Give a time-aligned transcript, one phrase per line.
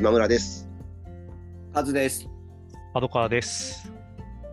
[0.00, 0.66] 今村です。
[1.74, 2.26] カズです。
[2.94, 3.92] パドカーです。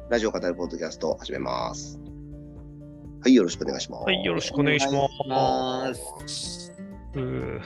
[0.09, 1.97] ラジオ語るポッドキャスト始めます。
[3.23, 4.03] はい、よろしくお願いします。
[4.03, 5.05] はい、よろしくお願いしま。
[5.25, 6.73] お願いします
[7.15, 7.61] うー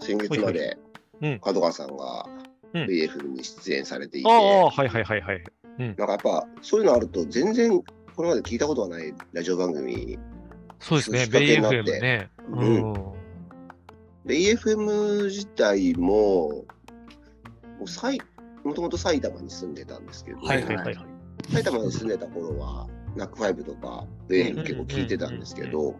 [0.00, 0.76] 先月まで
[1.22, 2.26] うん角川さんが
[2.74, 5.42] うん VF に出演されていて、ああ、はいはいはいはい。
[5.78, 7.82] なんかやっぱそういうのあると全然
[8.18, 10.18] これまで聞いたことはないラジオ番組、
[10.80, 12.30] そうですね、ベイけになって FM ね。
[12.50, 12.94] ううんん。
[14.26, 16.64] で EFM 自体も、も
[17.82, 18.20] う埼
[18.64, 20.96] もともと埼玉に住んでたんですけど、はいはいはいはい。
[21.48, 25.94] 埼玉に住んでた頃は、ナックファイブとか、BFM 結構聞いてたんですけど、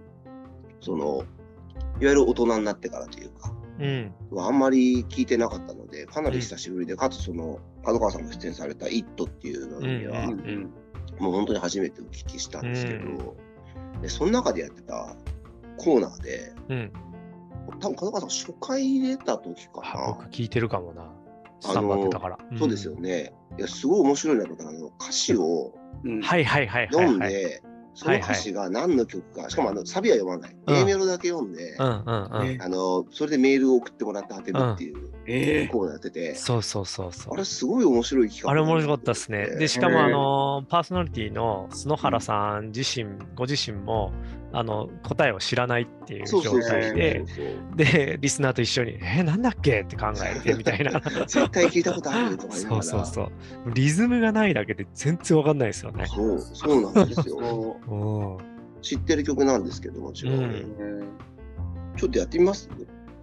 [0.80, 1.22] その、
[2.00, 4.12] いわゆる大人になってからというか、うん。
[4.38, 10.70] あんまり聞いてなかったので、かなり久しぶりで、かつその、角川さんが出演された「イット!」っていう番組は、うんうん
[11.18, 13.36] もう本当に初めてお聞きしたんですけど、
[14.02, 15.14] でその中でやってた
[15.76, 16.92] コーナーで、うん。
[17.80, 20.06] 多分角川さん初回出た時かあな。
[20.08, 21.12] 僕聞いてるかもな。
[21.60, 22.38] スタンバってたから。
[22.58, 23.32] そうですよね。
[23.58, 26.88] いや、すごい面白いなと思った歌詞をうんはいはいはい。
[26.92, 27.62] 読んで、
[27.94, 32.62] その歌詞が何の曲か、しかもあのサビは読まない、うん A メロだけ読んで、うんうんうん。
[32.62, 37.36] あのそれでメールを送ってもらって当てるっていうええコーナーやってて、そうそうそうそうあ。
[37.36, 39.46] れすごい面白い企画あれ面白かったですね。
[39.58, 44.12] で、しかも、あの、パーソナリティの篠原さん自身、ご自身も、
[44.52, 47.24] あの、答えを知らないっていう状そうそうそう態で、
[47.76, 51.00] で、リスナーと一緒に、え、なんだっけって考えてみたいな。
[51.26, 53.30] 絶対聞いたことあるとかそうそうそう。
[53.74, 56.06] リズムがないだけで全然わかんないですよね。
[56.06, 58.40] そうそうなんですよ。
[58.80, 61.04] 知ってる曲なんですけどもちろん、うんう
[61.96, 62.70] ちょっとやってみます？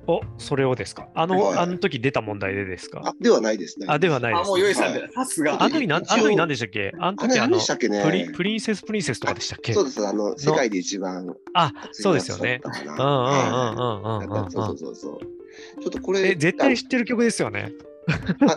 [0.08, 1.08] お、それをですか？
[1.16, 1.58] あの、はい。
[1.59, 3.02] あの時出た問題でですか？
[3.06, 3.88] あではないですね。
[3.89, 4.47] あ、ではないあ、です。
[4.50, 5.62] もう用意さんで、さすが。
[5.62, 6.94] あの時あの時何でしたっけ？
[7.00, 8.03] あの時あの何でしたっけね？
[8.03, 9.73] プリ、プリンセスプリンセスとかでしたっけ？
[9.73, 12.62] そうです、あの、世界で一番あ、そうですよね。
[12.64, 15.81] うんなうんうんうんうんううそうそうそう。
[15.81, 17.72] ちょっとこれ、え、絶対知ってる曲ですよね。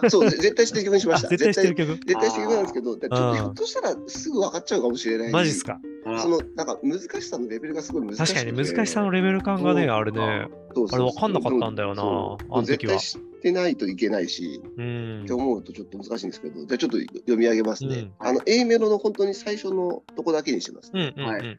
[0.03, 1.29] あそう、ぜ 絶対知ってる曲にしました。
[1.29, 2.07] あ絶対知ってる曲？
[2.07, 5.33] 絶対知ってる曲なんですけど、ちょっとうんひょっとしたらすぐ分かっちゃうかもしれない。
[5.33, 5.81] マジっすか？
[6.21, 8.35] その、なんか難しさのレベルがすごい難しい。
[8.35, 10.49] 確かに難しさのレベル感がね、あれね。
[10.75, 15.33] そうそうそうあれ分かんなかったんだよなそうあの時は絶対知ってないといけないし、うんって。
[15.33, 17.97] 思うとちょっと難しいんですけど、じゃあちょっと読み上げますね。
[17.97, 21.57] うんあの、A メロの本当に最初のとこだけにします、うんうんうんはいうん。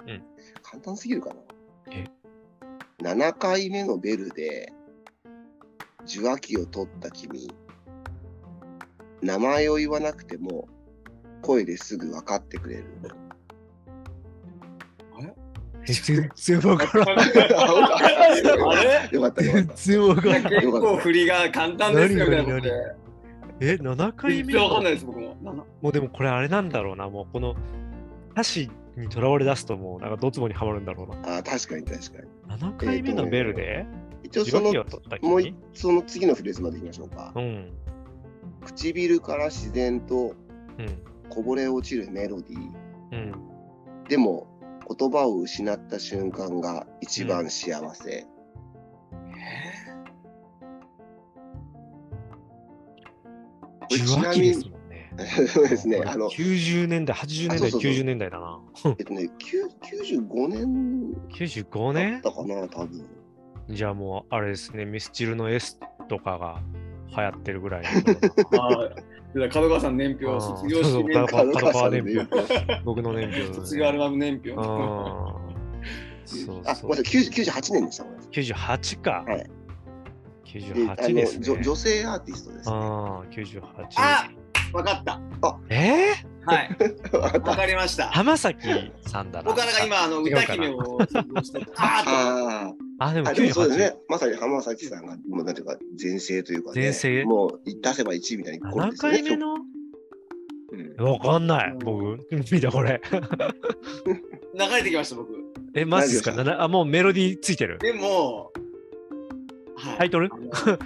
[0.63, 1.35] 簡単すぎるかな。
[1.91, 2.05] え
[3.01, 4.71] ?7 回目のベルで、
[6.05, 7.51] 受話器を取った君、
[9.21, 10.67] 名前を言わなくても、
[11.41, 12.85] 声ですぐ分かってくれる。
[15.87, 17.09] え、全然わからん。
[17.09, 19.09] あれ？
[19.11, 19.73] よかったよかっ全た。
[19.75, 20.43] 然わからん。
[20.43, 22.71] 結構振りが簡単ですよ、みたいなことで。
[23.61, 24.53] え、7回目？
[24.53, 25.35] 全然わかんないです、僕も。
[25.41, 27.55] ななもうでもこれあれなんだろうな、もうこの
[28.33, 32.29] 歌詞にとらわれ出すともうなんかドツボにはまるんだろうあー確かに確かに。
[32.47, 32.57] な。
[32.57, 33.85] 7回目のベルで？
[34.21, 35.41] 一応その受話器を取ったもう
[35.73, 37.31] その次のフレーズまでいきましょうか。
[37.35, 37.71] うん。
[38.75, 40.35] 唇から自然と
[40.77, 41.09] うん。
[41.29, 42.71] こぼれ落ちるメロディー。
[43.11, 43.33] うん。
[44.07, 44.47] でも
[44.97, 48.25] 言葉を失った瞬間が一番幸せ。
[53.81, 54.73] これ受ちなみに。
[55.53, 56.01] そうですね。
[56.05, 58.59] あの、90年代、80年代、あそうそうそう90年代だな。
[58.97, 59.69] えっとね、9
[60.15, 63.05] 95年95だっ年たかな、多分。
[63.69, 66.61] じゃあもうあれですね、ミスチルの S とかが
[67.15, 67.85] 流行ってるぐらい。
[67.85, 73.53] あー角川さん年表、卒業式年表、角川さん年の表僕の年表。
[73.53, 74.53] 卒業アルバム年表。
[74.53, 75.35] あ
[76.25, 78.03] そうあ、そうごめんなさい、90 98年でした。
[78.03, 79.23] ごめんなさ98か。
[79.27, 79.49] はい
[80.51, 81.63] で98ですあの女ね。
[81.63, 82.75] 女性アーティストです、ね。
[82.75, 83.61] ああ、98。
[83.97, 84.29] あ
[84.73, 85.19] わかった。
[85.69, 86.77] えー、はい。
[87.47, 88.09] わかりました。
[88.09, 88.67] 浜崎
[89.05, 89.45] さんだな。
[89.49, 90.99] 僕はなんか今、あの歌姫を
[91.75, 92.03] あ
[92.67, 93.81] ああ、でもでもそうです98。
[93.93, 93.97] ね。
[94.09, 99.53] まさに浜崎さんが、もうなんていうか、前世というか、ね、前世もう出せば1位みたいに7回目の？
[99.53, 101.75] うんわかんない。
[101.79, 102.19] 僕、
[102.51, 103.01] 見たこれ。
[103.11, 103.21] ー
[104.69, 105.29] 流れてきました、僕。
[105.73, 106.63] え、マジですか？
[106.63, 107.79] あ、もうメロディーついてる。
[107.79, 108.51] でも、
[109.75, 110.29] はいタイトル？
[110.33, 110.45] あの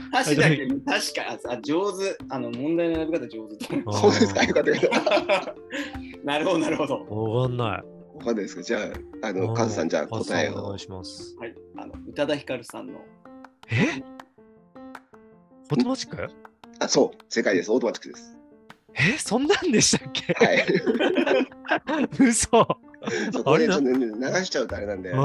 [0.10, 3.66] 歌詞だけ確かあ上手、あの問題の選び方上手
[3.98, 5.44] そうですか、よかったよかった。
[5.44, 5.54] す。
[6.24, 7.06] なるほど、なるほど。
[7.34, 7.84] わかんない。
[8.16, 8.80] わかんないですかじゃ
[9.24, 10.80] あ、あの、カズさん、じゃあ答えをお願い。
[10.80, 11.36] します。
[11.38, 12.94] はい、あの宇多田ヒカルさんの。
[13.70, 14.04] え？
[15.72, 16.30] Automatic？
[16.80, 17.72] あ、そう、正解です。
[17.72, 18.38] オートマチックです。
[18.96, 19.18] え？
[19.18, 20.34] そんなんでしたっけ？
[20.34, 20.66] はい。
[22.20, 22.68] 嘘
[23.34, 25.16] そこでちょっとあね流しちゃうとあれなんで、流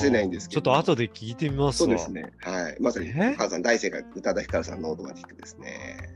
[0.00, 0.62] せないんですけど。
[0.62, 1.88] ちょっと後で聞いてみますわ。
[1.88, 2.32] そうですね。
[2.40, 2.76] はい。
[2.80, 3.36] まさに、え？
[3.36, 6.11] カズさん大正解、宇多田ヒカルさんのオートマティックですね。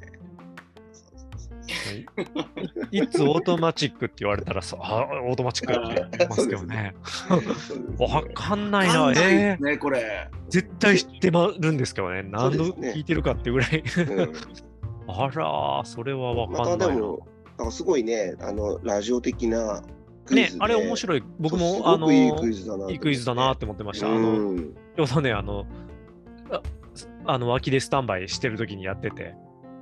[2.90, 6.94] いいつオートマチックって言われたらさ、あオートマチックって言いますけどね。
[7.98, 9.12] わねかんないな。
[9.12, 10.30] えーですね、これ。
[10.48, 12.22] 絶対知ってまるんですけどね。
[12.22, 13.82] 何度聞いてるかってぐらい。
[14.08, 14.32] うん
[15.08, 16.96] あらー、それはわまかんない
[17.58, 17.70] な。
[17.70, 19.82] すごいね、あの、ラジオ的な
[20.26, 21.22] クイズで。、ねあれ面白い。
[21.38, 22.90] 僕も、すあのいいクイズだな。
[22.90, 24.08] いいクイズだなって思ってました。
[24.08, 24.74] あうの、ん。
[24.96, 25.64] ちょうどね、あの、
[26.50, 26.62] あ
[27.26, 29.34] あの脇でスタンバイしてる時にやってて、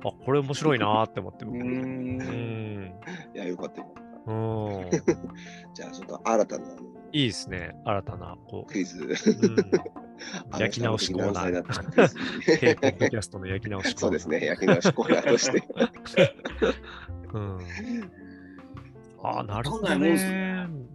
[0.09, 1.57] あ、これ面白いなーって思って、う僕。
[1.57, 2.17] うん。
[2.17, 2.93] ん。
[3.33, 3.93] いや、よかったよ。
[4.27, 4.89] うん。
[5.73, 6.65] じゃあ、ちょっと新たな
[7.11, 7.75] いいですね。
[7.85, 9.07] 新たな、こクイズ。
[10.57, 15.63] 焼き直しコーナーポッドキャストの焼き直しコーナーそうですね、焼き直しコーナーとして。
[17.33, 17.59] うん。
[19.39, 20.45] あ、なるほどわかんないもんすねね。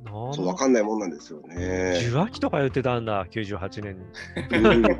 [0.04, 2.00] なんそう、わかんないもんなんですよね。
[2.06, 4.04] 受話器とか言ってたんだ、98年に。
[4.58, 4.96] うん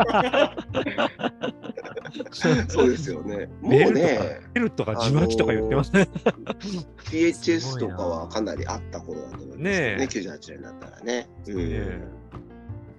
[2.68, 3.48] そうですよね。
[3.60, 6.08] もうね、ベルとか受話器とか言ってますね。
[7.10, 11.28] PHS とかはかなりあった頃だと思いますけどねね、98年だったらね。
[11.46, 12.20] うんね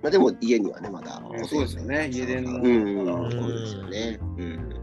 [0.01, 1.21] まあでも家にはね、まだ。
[1.45, 4.19] そうですよね家電のうんうん、そうですよね。
[4.37, 4.75] うん。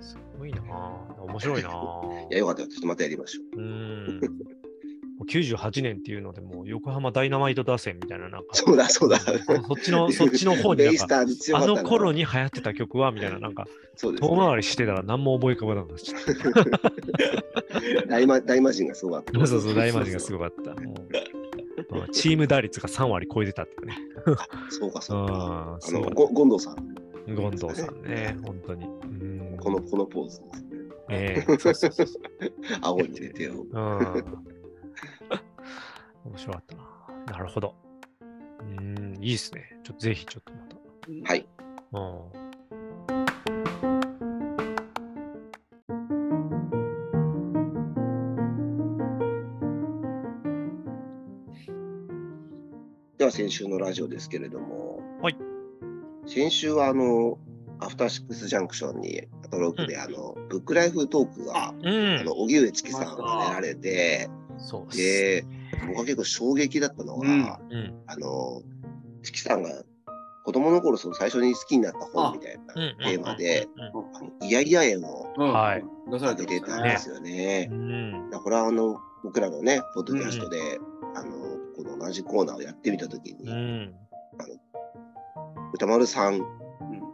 [0.00, 2.68] すごいなぁ面白いなぁ いや、よかったよ。
[2.68, 3.60] ちょっとまたやりましょう。
[3.60, 4.20] うん。
[5.26, 9.18] もう98年っていうので、もう横浜ダイナマイト打線みたいな、なんか、そうだ、そうだ。
[9.18, 9.36] そそっ
[9.82, 11.20] ちの、 そっちの方になんか、
[11.54, 19.32] あの頃に流行ってた曲はみたいな、なんか、そうですね遠回りしてたら何も覚え浮かばなくなっちゃっ大魔大魔神がすごかった。
[19.32, 19.46] た。
[19.46, 20.74] そうそう、大魔神がすごかった。
[21.94, 23.96] まあチーム打率が3割超えてたっていうね。
[24.70, 25.32] そうか、うそうか。
[25.32, 25.38] ん、あ
[25.72, 28.84] の、そうだゴゴンドウさん、ゴンドウさんね、本当に。
[28.84, 29.56] うん。
[29.58, 30.66] この、このポーズですね。
[31.08, 32.22] ええそうそうそうそう。
[32.82, 33.52] 顎に入れてを。
[33.52, 34.55] うん。
[36.26, 36.82] 面白かったな。
[37.32, 37.74] なるほど。
[38.60, 39.78] うん、いいですね。
[39.84, 40.76] ちょっとぜひちょっとまた。
[41.32, 41.46] はい。
[41.92, 42.46] うん。
[53.18, 55.36] では、先週のラジオですけれども、はい。
[56.26, 57.38] 先週は、あの、
[57.78, 64.28] アフターシックスジャンクションに、アトロックで、あの、ブックライフトークが、うんあの、荻上チキさんが出られて、
[64.58, 64.98] そうです。
[64.98, 65.46] で、
[65.88, 67.76] 僕は結構衝撃だったのが、うん。
[67.76, 68.02] うん。
[68.06, 68.62] あの、
[69.22, 69.70] チキさんが
[70.44, 72.96] 子供の頃その最初に好きになった本みたいなうん。
[72.98, 73.68] テーマで、
[74.42, 75.52] イヤイヤ園をうん。
[75.52, 75.84] はい。
[76.10, 77.68] 出さてたんですよね。
[78.44, 80.78] これはあの、僕らのね、ポッドキャストで、
[81.16, 81.30] あの、
[81.76, 83.94] この同じコーナーをやってみたときに、うん。
[85.74, 86.40] 歌丸さん、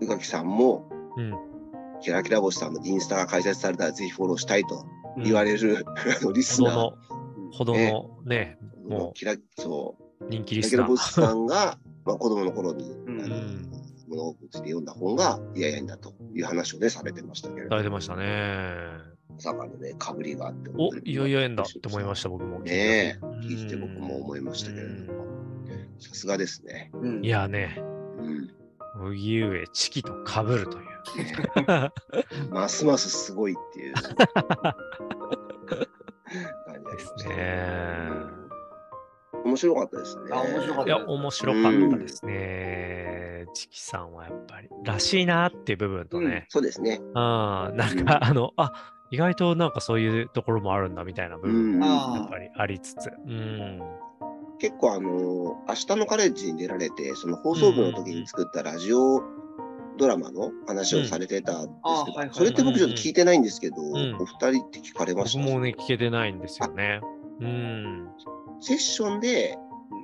[0.03, 1.33] 宇垣さんも、うん。
[2.03, 4.85] キラキラ星さんのインスタが開設されたらぜひフォローしたいと
[5.17, 5.25] うん。
[5.25, 6.91] 言われる、あのリスナー
[7.53, 8.59] ほどの、ほどのね、
[8.89, 11.27] もうキラ、そう、人気キラキラリスナー。
[11.29, 13.83] 星さんが、まあ、子供の頃に、うん
[14.13, 18.25] 物をついて読んだ本がイヤイヤ園だという話をね、されてましたけれどされてましたね。
[19.31, 20.71] まさかのね、かぶりがあって。
[20.77, 22.61] お、いよいよ縁だって思いました、僕も。
[22.61, 25.25] ね聞いて僕も思いましたけれども、
[25.99, 26.91] さすがですね。
[26.95, 27.83] うんいやね、
[28.19, 30.85] うん、麦上、チキと被るという。
[32.53, 33.95] ますますすごいっていう
[36.93, 38.09] ですね。
[38.37, 38.43] うん
[39.45, 40.23] 面白かったですね。
[40.33, 43.47] あ面白かったいや、面白かったですね。
[43.55, 47.01] チキさんはやっぱり、らしいなっていう部分とね、そうですね。
[47.03, 53.81] うん、なんか、あの、あ意外となんかそういうところもあるんだみたいな部分うんもあやっぱりありつつ、うん。
[54.59, 55.11] 結構あの、
[55.69, 59.21] 明日のカレッジに出られて、その放送部の時に作ったラジオ
[59.99, 64.17] ドラマの話をされてたんですけあはいはいど、それって僕ちょっと聞いてないんですけど、ん。
[64.21, 65.45] お二人って聞かれました？
[65.45, 67.01] 僕もね、聞けてないんですよね。
[67.41, 68.09] うん。
[68.61, 69.57] セッションで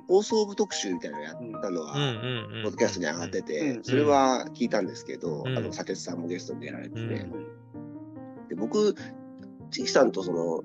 [0.07, 2.63] 放送部特集みたいなのをやったのが、うんうんうん。
[2.63, 5.57] ポッドキャストに上がってて、うんそれは聞いたんですけど、うん。
[5.57, 7.31] あの、佐哲さんもゲストに出られてて、うん。
[8.49, 8.95] で僕、
[9.71, 10.63] チキさんとその、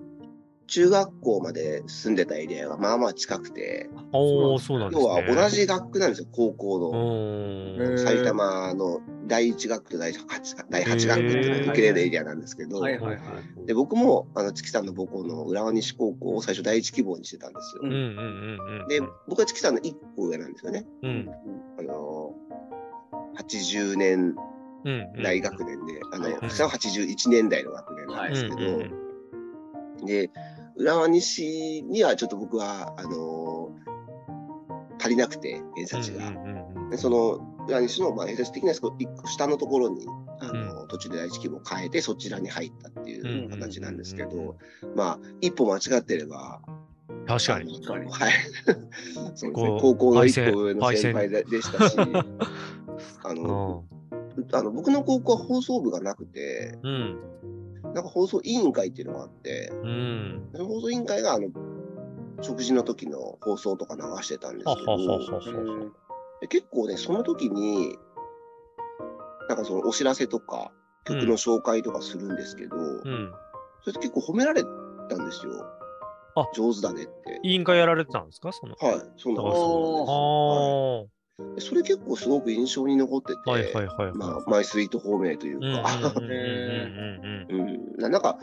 [0.66, 5.28] 中学校まで住んでたエリアがまあまあ近くて、おー、そうなん要ね。
[5.28, 7.98] は同じ学区なんですよ、高校の。
[7.98, 13.20] 埼玉の第一学区と第八学第八学区っていうのが受けれるエリアなんですけど、はいはいは
[13.62, 13.66] い。
[13.66, 17.82] で僕もあのチキさんの母校の浦和西高校を最初第一希望にしてたんですよ。
[17.84, 18.88] うんうんうんうん。
[18.88, 20.86] で、僕はチキさんの一個上なんですよね。
[21.02, 21.30] うん
[21.78, 22.34] あの
[23.36, 24.34] 80年
[24.84, 25.22] うんうん。
[25.22, 29.04] 代学年で、あの、はは81年代の学年なんですけど、うんうん
[30.04, 30.30] で、
[30.76, 33.70] 浦和西にはちょっと僕は、あの
[34.98, 36.28] 足りなくて、偏差値が。
[36.28, 40.06] うんうんうんでその浦和西の、まあ、偏差値的な一個下のところに、
[40.40, 44.56] あの途中で第一希望を変えて、そちらに入ったっていう形なんですけうんうんうんど、
[44.94, 46.60] まあ、一歩間違ってれば、
[47.26, 47.80] 確かに。
[47.80, 48.32] はい。
[49.14, 51.96] そうですね高校の一個上の先輩ででしたし、
[53.24, 53.94] あうの、ん
[54.52, 57.18] あの僕の高校は放送部がなくて、うん。
[57.94, 60.50] なんか放送委員会っていうのがあって、うん。
[60.52, 61.48] その放送委員会があの
[62.42, 64.96] 食事の時の放送とか流してたんですけど、
[66.48, 67.96] 結構ね、その時に、
[69.48, 70.72] なんかそのお知らせとか、
[71.04, 73.32] 曲の紹介とかするんですけど、うん。
[73.82, 74.68] それって結構褒められた
[75.16, 75.52] んですよ。
[76.36, 77.40] あ上手だねって。
[77.44, 78.50] 委員会やられてたんですか？
[78.52, 78.74] その。
[78.74, 81.13] はい、そうなんですおあ
[81.58, 83.50] それ結構すごく印象に残ってて、あ。
[83.50, 84.12] はいはいはいはい。
[84.14, 88.38] まあ、マイスイート方面といううんうんうんか、うんうんうん、ななんか、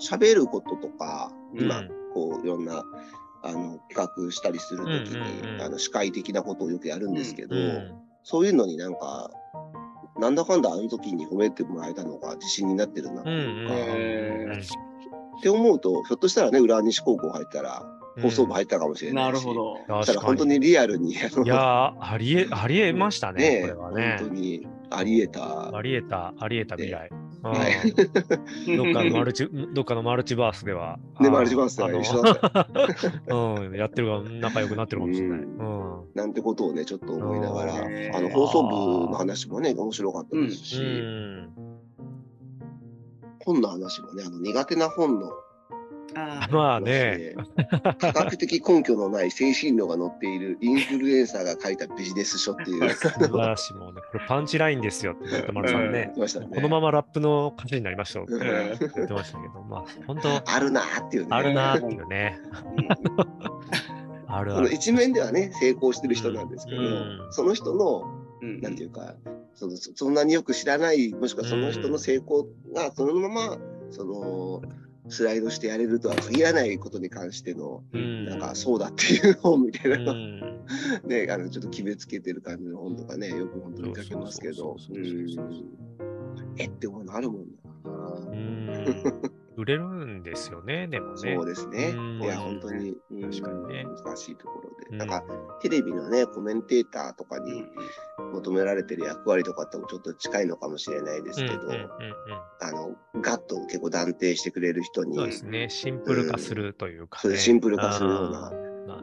[0.00, 1.60] 喋ることとか、うん。
[1.60, 2.84] 今、うんこう、いろんな、
[3.42, 9.30] あの、企画したりするときうんうんうんに、あの、司会的なことをよくやるんですけど、うんそういうのになんか、
[10.18, 17.84] なんだかんだあの時に褒めてもらえたのが自信になってるなとうんいうか、へーって思うと、ひょっとしたらね、浦和西高校入ったら、
[18.20, 19.76] 放送部入ったかもしれないし、なるほど。
[19.76, 20.26] そしたら確かに。
[20.26, 24.28] 本当にリアルに、いやー、ありえ、ありえましたね、ねこれはね本。
[24.28, 25.76] 当にあり得た。
[25.76, 27.10] ありえた、ありえた未来。
[27.44, 30.98] どっかのマルチ、どっかのマルチバースでは。
[31.20, 32.68] ね、あマルチバースでは一緒だった。
[33.34, 35.38] うん、やってるが仲良くなってるかもしれない。
[35.40, 36.04] ううん。
[36.14, 37.74] なんてことをね、ちょっと思いながら、
[38.14, 41.50] あの放送部の話もね、面白かったですし、うん。
[43.44, 45.30] 本の話もね、あの苦手な本の
[46.16, 47.34] あまあね、
[47.98, 56.14] 科学的根拠のない精神論が載っているインフルエンサーが書いたビジネス書っていう、素晴らしいもうね、これパンチラインですよって言って丸さんね言っ。
[56.14, 56.48] てましたね。
[56.54, 61.28] このままラップの歌詞になりましたよってうん言ってましたけど、まあ本当あるなーっていうね。
[61.30, 62.38] あるなーっていうね。
[64.26, 64.72] あるある。
[64.72, 68.04] 一面ではね、成功してる人なんですけど、うんその人の、
[68.42, 69.14] うんなんていうか、
[69.54, 73.58] そのそそんなによく知らない、もしくはその人の成功がそのまま、
[73.90, 74.62] その、
[75.08, 78.26] スライドしてやれるとは限らないことに関しての、うん。
[78.26, 79.98] なんかそうだっていう本みたいな。
[79.98, 80.40] の、うん。
[81.06, 84.76] ね、あのちょっと決めつけてる感じの本とかね、よく本当に見かけますけど、
[86.56, 87.94] えって思うのあるもんな。
[88.32, 91.34] うん売れるんですよね、でもね。
[91.36, 92.22] そうですねうん。
[92.22, 94.90] いや、本当に、うん確かにね難しいところで。
[94.90, 95.24] うんなんか、
[95.60, 101.54] テレビのね、コメンテーターとかにうん求められてる役割とかともちょっと近いのかもしれないですけど、
[102.60, 109.02] あの、ガッと結構断定してくれる人に、そうですね、シンプル化するというか、ねシンプル化するようなまあ。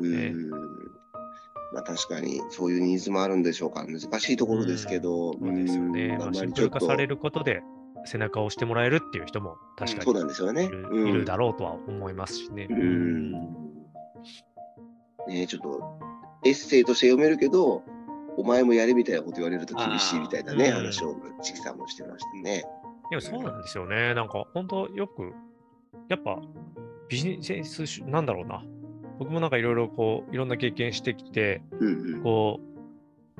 [1.73, 3.85] まあ確かにそういうニーズもあるんでしょうか。
[3.85, 6.05] 難しいところですけど、そうですよね。
[6.07, 7.61] うんあんまあシンプル化されることで
[8.05, 10.65] 背中を押してもらえるっていう人も確かそうになんですよね。
[10.65, 12.67] いる,、うんいるだろうとは思いますしね。
[12.69, 13.31] うん。
[15.27, 15.99] ねちょっと、
[16.43, 17.83] エッセイとして読めるけど、
[18.37, 22.63] お前もやれみたいなこと言われると厳しいみたいなね、あー話をチキさんもしてましたね。
[23.09, 24.13] でもそうなんですよね。
[24.13, 25.33] なんか本当よく、
[26.09, 26.39] やっぱ
[27.09, 28.63] ビジネスし、なんだろうな。
[29.19, 32.23] 僕もなんかいろいろこう、いろんな経験してきて、うんうん。
[32.23, 32.70] こう、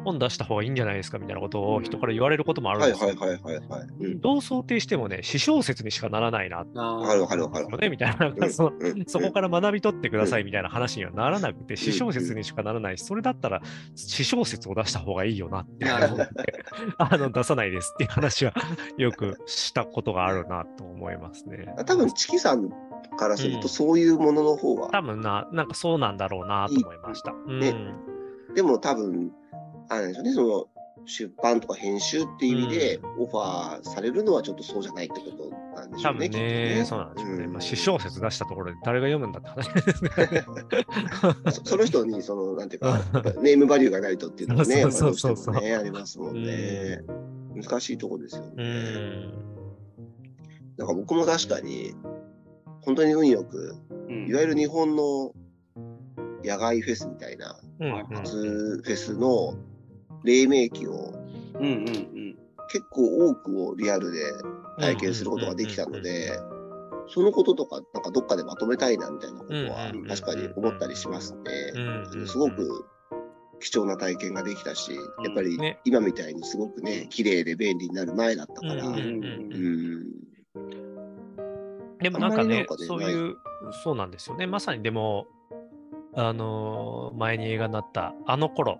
[0.04, 3.10] 本出した方がいいんじゃないですかみたいなことを人から言われることもあるんはいですよ。
[3.10, 3.88] はいはいはいはい。
[4.00, 4.22] うん。
[4.22, 6.62] どう想定してもね、私小説にしかならないな。
[6.62, 12.98] ってあわかるるみたいな、うんうんそこから学び取ってくださいみたいな話にはならなくて、私小説にしかならない。
[12.98, 13.62] し、それだったら
[13.96, 16.24] 私小説を出した方がいいよなってなるほど。
[16.98, 18.54] あの出さないですっていう話は
[18.98, 21.74] よくしたことがあるなと思いますね。
[21.86, 22.70] 多分チキさん
[23.18, 23.62] からするうん。
[23.62, 27.34] とそういうものの方が、多分な、なんかそうなんだろうなと思いました。
[27.48, 27.60] うん。
[27.60, 27.74] ね
[28.54, 29.32] でも多分、
[29.92, 30.68] あれでしょうね、その
[31.06, 36.30] 出版とか編集っていう意味でオファーされるのはちょっとそうじゃないってことなんでしょうね。
[36.30, 37.48] 多分きっとね、そうなんでしょうね。
[37.48, 40.12] まあ、私小説出したところで誰が読むんだって話ですね。
[41.52, 43.00] そその人にその、なんていうか、
[43.42, 47.02] ネームバリューがないとっていうのもね、そうどそううそうそうしてもね、ありますもんね。
[47.56, 48.64] 難しいとこですようね。
[48.64, 49.34] ん。
[50.78, 51.94] なんか僕も確かに、
[52.82, 53.76] 本当に運よく、
[54.08, 55.34] うんいわゆる日本の
[56.44, 59.56] 野外フェスみたいな、うんはい初フェスの
[60.24, 61.14] 黎明期を
[61.56, 62.38] うんうんうん。
[62.72, 64.20] 結構多くをリアルで
[64.80, 66.40] 体験することができたので、
[67.10, 71.42] そのこととか、なんかどっかでまとめたいなみたいなことはうん確かに思ったりしますね。
[72.26, 72.86] すごく
[73.60, 75.80] 貴重な体験ができたし、やっぱりね。
[75.84, 78.76] 今みたいにすごくね、綺麗で便利になる前だったから、
[82.02, 83.36] でもなんかねそういう、
[83.84, 84.48] そうなんですよね。
[84.48, 85.28] まさにでも、
[86.16, 88.80] あのー前に映画になった、あの頃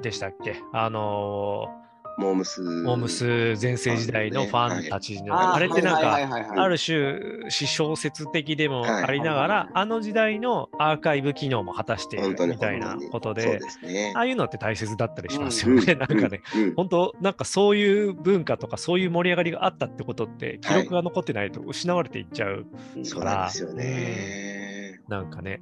[0.00, 0.56] でしたっけ？
[0.72, 1.68] あの
[2.16, 2.62] モームス。
[2.62, 6.58] ー、モームス全盛時代のファンたちの、ーあれってなんか、はいはいはいはい。
[6.60, 14.12] ある種、私小説的でもはいありながら、はいあの時代のアーカイブ機能も果たしているみたいなことで、ね。
[14.14, 14.20] あ。
[14.20, 15.96] あいうのって大切だったりしますうんよね。
[15.96, 16.62] なんかね、、うん。
[16.62, 22.64] うん本当なんかそういう文化とかそういう盛り上がりがあったってことって記録が残ってないと失われていっちゃう、
[23.02, 25.00] そうなんですよね。
[25.08, 25.60] なんかね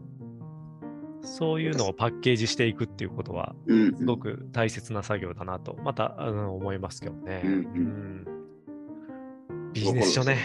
[1.22, 8.26] そういうのをパッケージしていくっていうことはうん、すごく大切な作業だなとまたあの思いますけどね、うんうん。
[9.50, 9.72] うん。
[9.72, 10.38] ビジネス書ね。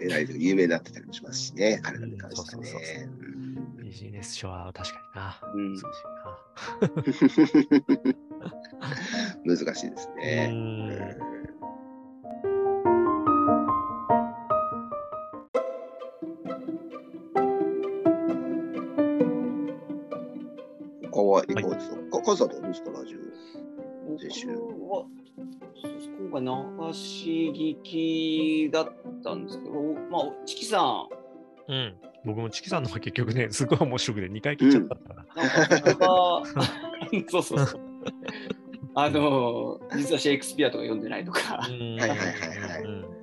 [0.00, 3.08] 偉い有名になってたりもしますしね、彼らに関してはね。
[3.08, 3.40] うん
[3.90, 5.40] ビジネス書は確かにな。
[9.44, 11.16] 難しいですね。
[21.54, 24.18] かがですか、かカズさどうですか、ラジオ？
[24.18, 25.04] 先週僕は
[26.18, 28.92] 今回流し聞きだっ
[29.22, 29.74] たんですけど、
[30.10, 31.08] まあ、チキさん、
[31.68, 31.94] うん。
[32.24, 35.26] 僕もチキさんの方が結局ね、 すごい面白くて2回聞いちゃったから。
[35.36, 37.80] なんそうそうそう。
[38.94, 42.26] あの、実はシェイクスピアとか読んでないとか、うんはいはいはい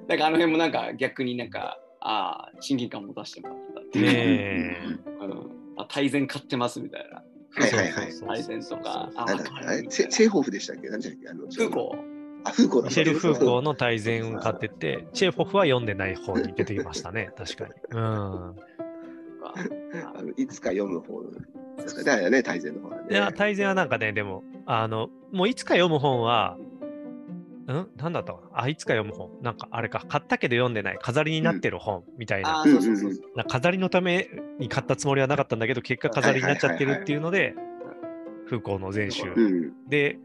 [0.07, 4.05] なんかあの辺もなんか逆になんか、ああ、親近感持たせてもらったっていう。
[4.05, 4.85] ねえ。
[5.21, 7.23] うんあ大前買ってますみたいな。
[7.57, 8.11] はいはいはい。
[8.11, 9.25] そうそうそう大前とか、あ、
[9.65, 10.89] あれセセーホフでしたっけ？
[10.89, 11.29] なんじゃっけ？
[11.29, 11.95] あの空港。
[12.43, 12.81] あ、フーコー。
[12.83, 17.71] だミシェル・フーコーの大全を買ってて、チェーホフは読んでない方に出てきましたね、確かに。
[17.91, 17.99] うん。
[17.99, 18.55] あ
[20.21, 23.07] のいつか読む方ですかだよね、大全の方はね。
[23.09, 26.57] いや、大全はなんかね、でも、あの、もういつか読む本は、
[27.73, 27.89] ん？
[27.97, 28.33] なんだった？
[28.33, 29.29] かなあ、いつか読む本。
[29.41, 32.63] なんかあれか、買ったけど読んでない、飾りになってる本みたいな。
[33.47, 37.55] 飾りのために買ったつもりはなかったんだけど、結果飾りになっちゃってるっていうので、
[38.45, 39.89] フーコーの全集うん。
[39.89, 40.17] で、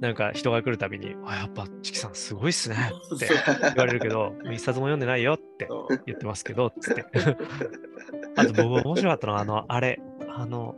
[0.00, 2.76] なんか人が来るたびに、あ、やっぱチキさんすごいっすね
[3.16, 3.26] って
[3.62, 5.66] 言われるけど、 一冊も読んでないよって
[6.06, 7.04] 言ってますけど、つって。
[8.36, 10.76] あと僕面白かったのは、あの、あれ、あの、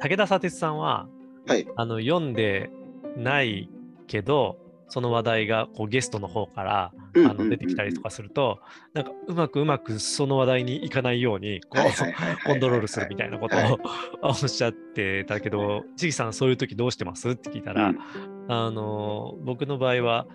[0.00, 1.08] 武田砂鉄さんは、
[1.46, 1.66] はい。
[1.76, 2.70] あの、読んで
[3.16, 3.70] ない
[4.08, 8.58] けど、その話題がこうゲストの方からあの出てきたりとかすると、
[8.94, 13.72] なんかうまくうまくその話題にいかないように、こうコントロールするみたいなことはい。
[13.72, 13.78] を
[14.22, 17.28] おっしゃってたけど、ちぎさんそういう時どうしてます？
[17.28, 17.98] って聞いたら、うん。
[18.48, 20.26] あの、僕の場合は、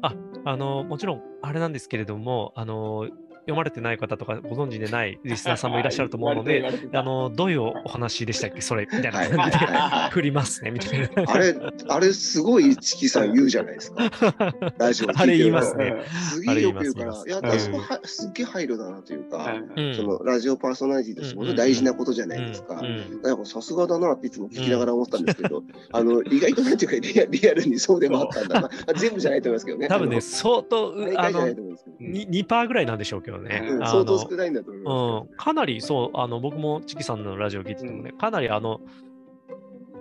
[0.00, 0.14] あ、
[0.46, 3.06] あの、もちろんあれなんですけれども、あの、
[3.48, 8.60] 読まれてない方とかご存知でない リスナーさんもいらっしゃると思うので、あの、どういうお話でしたっけ？
[8.60, 9.18] それみたいな。
[9.18, 9.30] はい。
[9.30, 11.08] 感じでは 振りますね、みたいな。
[11.26, 11.56] あれ、
[11.88, 14.10] あれすごいチキさん言うじゃないですか。
[14.78, 15.96] ラジオ聞いてるとあれ言いますね。
[16.34, 17.58] すげえよく言うから、あいや、れ言います。
[17.58, 19.94] あそこはすっげえ配慮だなというか、うん。
[19.94, 22.74] そのラジオパーソナリティとしてもの大事なことじゃないですか。
[22.74, 23.22] うんうん。
[23.22, 28.70] なんかさすがだなっていつも聞きながら思ったんですけど、あの意外となんていうかリアリアルにそうでもあったんだな。
[28.86, 29.88] あ全部じゃないと思いますけどね。
[29.88, 31.96] 多分ね、相当、あの、大あの体じゃないと、思うんですけど。
[32.00, 33.62] に2%ぐらいなんでしょうけどね。
[33.70, 38.80] う相当の少ないんだと思いまうん、かなりそう、あの僕もチキさんのラジオ聞いててもね、かなりあの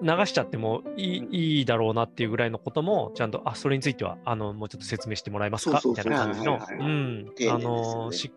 [0.02, 1.34] 流しちゃってもいい,、うん。
[1.34, 5.82] いいだろうなっていうぐらいのことも、ちゃんと、あ、それについてはあのもうちょっと説明してもらえますか？
[5.84, 6.60] みたいな感じの。
[6.80, 7.26] うん。
[7.50, 8.32] あのし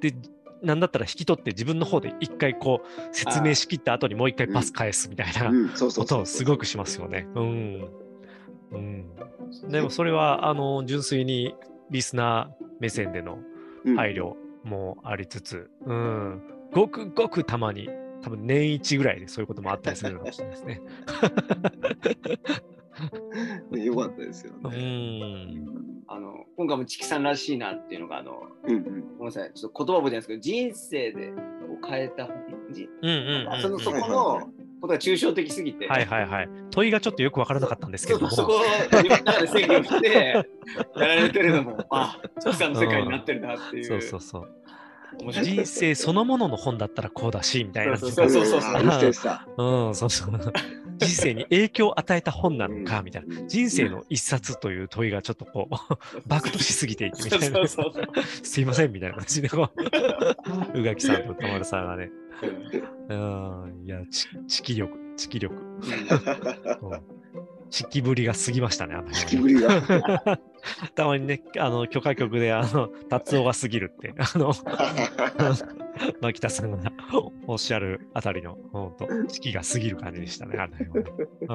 [0.00, 0.14] で
[0.62, 7.28] なんだったら引き取って自分の方で一回こう説明しきった後にもう一回パス返すみたいなことをすごくしますよね。
[7.34, 7.88] うん。
[8.70, 9.06] うん、
[9.70, 11.54] でもそれはあの純粋に
[11.90, 13.47] リスナー目線でのうん
[13.96, 17.88] 配慮もありつつ、うん、ごくごくたまに、
[18.22, 20.80] 多分年一ぐらいでそういうこともあったりするのかもしれないですね。
[23.70, 25.44] ね よかったですようね。
[25.54, 26.04] ん。
[26.08, 28.84] あの今回もチキさんらしいなっていうのが、あのうんうん。
[28.84, 32.36] ごめんなさい、ちょっと言葉覚えてないんですけど、人生でこう変えた本、
[32.72, 33.62] じうんうんうんうん。
[33.62, 36.48] そのそこのことが抽象的すぎて、はいはいはい。
[36.70, 38.30] 問いがちょっとよくわからなかったんですけれども。
[38.30, 38.60] そそこを
[38.92, 40.44] 自分の中で制御して
[40.96, 43.84] やられてるのも、あ、チキさんの世界になってるなっていう。
[43.84, 44.48] そうそうそう。
[45.20, 47.96] 面白い人生そのものの本だったらこうだし、みたいな。
[47.96, 48.60] そうそうそうそう
[49.56, 50.52] うん、そうそう。
[50.98, 53.40] 人生に影響を与えた本なのか、みたいな。
[53.40, 55.74] うん人生の一冊という問いがちょっとこう、
[56.28, 57.66] バクとしすぎていてみたいな。
[58.42, 59.70] すいませんみたいな感じでこ
[60.74, 62.10] う、 宇垣さんと田丸さんがね、
[63.08, 65.54] うん、いや、ち、知気力、知気力。
[65.54, 67.17] うん
[67.70, 69.68] 知気ぶりが過ぎましたね、あの引きぶりが。
[70.94, 74.52] たまにね、あの、許可局で、あの、達夫が過ぎるって、あの、
[76.20, 76.92] 牧田さんが
[77.46, 81.04] おっしゃるあたりの、本当四季が過ぎる感じでしたね、あの辺はね
[81.48, 81.54] う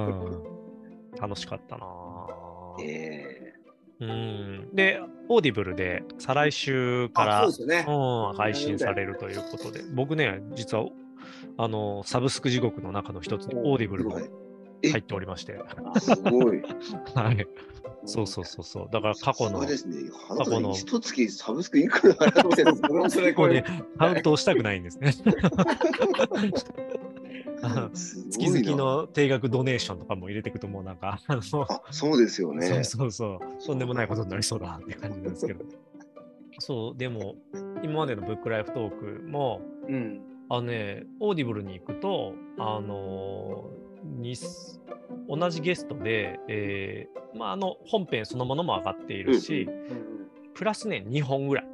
[1.15, 1.19] ん。
[1.19, 3.53] 楽しかったなぁえ
[3.99, 4.69] うん。
[4.73, 7.85] で、 Audible で再来週から、ね。
[7.87, 10.85] うん、配信されるということで、僕ね、実は、
[11.57, 14.29] あの、サブスク地獄の中の一つに Audible もえ
[14.89, 16.61] 入っておりまして、ー、すごい。
[17.15, 17.47] はい。
[18.05, 18.89] そうそうそうそう。
[18.91, 20.09] だから過去のそう、ですね。
[20.27, 25.13] 過去の一月サブスクいくら払ってるんですか僕もそれこれね、カウントをしたくないんですね。
[28.29, 32.67] 月々の定額ドネーションとかも入れていくともうなんか、あのあ、そうですよね。
[32.67, 35.63] そうそうそう、とんでもないことになりそうだって感じなんですけど。
[36.59, 37.35] そう、でも、
[37.83, 40.21] 今までのブックライフトークも、うん。
[40.49, 43.69] あのね、 Audible に行くと、あの
[44.03, 44.35] に
[45.27, 49.67] 同じゲストで、えーまあ、あの本編そのものも上がっているし、
[50.53, 51.65] プラスね、2本ぐらい、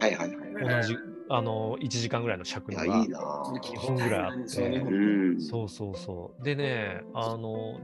[0.00, 0.82] はいはいはい。
[0.82, 0.96] 同じ、
[1.28, 3.60] あの、1時間ぐらいの尺のがいいなぁ。
[3.60, 5.40] 2本ぐらいあって、そう。
[5.40, 6.44] そうそうそう。
[6.44, 7.80] でね、あの、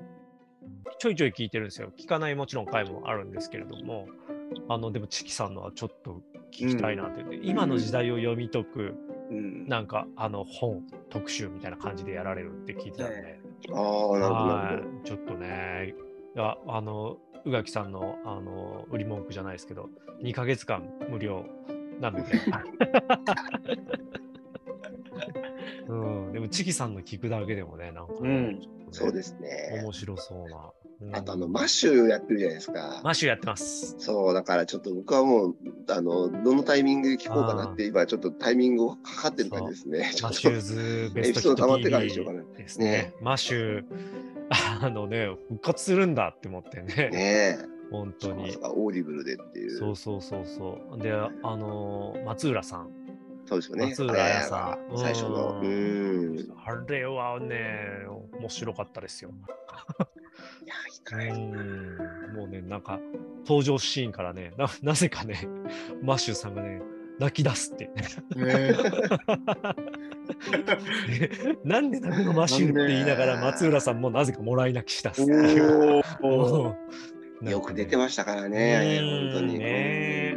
[0.98, 1.92] ちょいちょい聞いてるんですよ。
[1.98, 4.08] 聞かないもちろん回もあるんですけれども、
[4.68, 7.22] あの、でも、チキさんのはちょっと聞きたいなって。
[7.22, 8.94] 言って、今の時代を読み解く、
[9.30, 9.66] うん。
[9.66, 13.40] なんか、あの、本、特集みたいな感じでやられるって聞いてたんで、
[13.72, 15.94] ああ、なるほど、ちょっとね、
[16.34, 19.88] いやあの、宇垣さんのあの売り文句じゃないですけど、
[20.22, 21.44] 2ヶ月間無料
[22.00, 22.24] なので。
[25.88, 25.94] う
[26.28, 28.60] ん、でも、チキさんの聞くだけでもね、なんかね、うん。
[28.92, 29.80] そうですね。
[29.82, 30.70] 面白そうな。
[31.00, 33.00] うんあと、あの、マッシュやってるじゃないですか。
[33.04, 33.94] マッシュやってます。
[33.98, 35.56] そう、だからちょっと僕はもう、
[35.88, 40.10] あの、どのタイミングで聞こうかなって、今ちょっとタイミングをかかってる感じですね。
[40.22, 43.14] マッシューズベストエピソード溜まってからにしようかなですねね。
[43.20, 43.84] マッシュ、
[44.50, 47.58] あのね、復活するんだって思ってね、ね
[47.90, 49.78] 本当にオーディブルでっていう。
[49.78, 51.02] そうそうそうそう。
[51.02, 52.90] で、あのー松浦さん。
[53.46, 53.86] そうですよね。
[53.86, 54.98] 松浦屋さん。
[54.98, 55.60] 最初の。
[55.62, 58.04] ううんあれはね、
[58.38, 59.30] 面白かったですよ。
[60.68, 61.30] や、いかない。
[61.30, 61.96] うん。
[62.34, 63.00] もうね、なんか、
[63.46, 65.48] 登場シーンからね、ななぜかね、
[66.02, 66.80] マッシュさんがね、
[67.18, 67.90] 泣き出すって。
[68.36, 68.36] ね
[71.64, 75.26] なんで泣くのマッシュって言いながら、松浦さんもなぜかもらい泣きしたっすっ
[77.42, 79.58] よく出てましたからね、うん本当に。
[79.58, 80.36] ね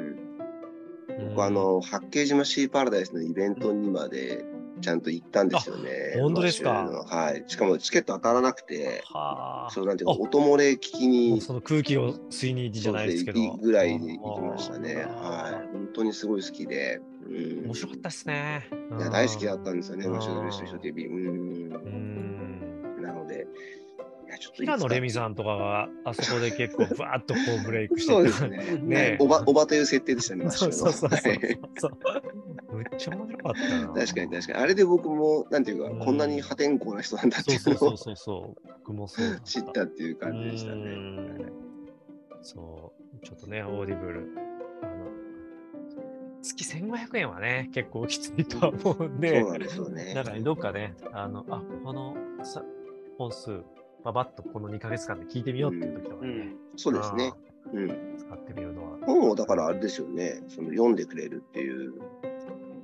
[1.30, 4.44] 僕、あの、八景島シーパラダイスのイベントにまで
[4.82, 6.16] ちゃんと行ったんですよね。
[6.18, 6.72] あ本当ですか？
[7.08, 7.44] はい。
[7.48, 9.72] しかもチケット当たらなくて、はあ。
[9.72, 13.54] そうなんていうか、あ音漏れ聞きに、その空気を吸いに行きじゃないですけど。
[13.58, 15.06] ぐらいで行きましたね。
[15.08, 15.54] あはい。
[15.72, 17.00] 本当にすごい好きで。
[17.24, 18.68] うんー面白かったですね。
[18.98, 21.06] いや大好きだったんんですよね、マッシュのベストヒット TV。
[21.08, 21.16] うん。
[21.74, 21.90] う
[23.00, 23.02] ん。
[23.02, 23.48] なので、
[24.42, 24.78] ちょっといつか？
[24.78, 28.58] 平野レミさんとかがあそこで結構ふわっとこうブレイクしてそうですね。
[28.82, 30.68] ねおば、おばという設定でしたね、そ。
[30.68, 31.22] うそうそうそう。
[32.76, 33.88] めっちゃ面白かったな。
[33.94, 34.60] 確かに確かに。
[34.60, 38.70] あれで僕も、なんていうか、うんこんなに破天荒な人なんだってそいううのをそうそうそうそう。
[38.80, 40.82] 僕もそうだ知ったっていう感じでしたね。
[40.82, 41.52] うん
[42.42, 43.26] そう。
[43.26, 44.28] ちょっとね、オーディブル。
[44.82, 45.12] あの
[46.42, 50.14] 月1500円はね、結構きついとは思うんで、そうなんですよね。
[50.16, 52.64] なんかね、どっかね、あの、あ、このさ
[53.20, 53.62] 本数、
[54.04, 56.56] ばばっとこの2ヶ月間で聞いてみようっていう時とかね、うん。
[56.76, 57.34] そうですね。
[57.74, 57.88] うん。
[58.18, 58.98] 使ってみるのは。
[59.06, 61.94] 本をだからあれですよね、その読んでくれるっていう